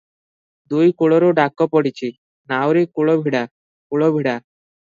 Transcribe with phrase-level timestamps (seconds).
[0.73, 2.11] ଦୁଇ କୂଳରୁ ଡାକ ପଡିଛି,
[2.55, 3.45] "ନାଉରୀ କୂଳ ଭିଡ଼ା,
[3.91, 4.37] କୂଳ ଭିଡ଼ା।"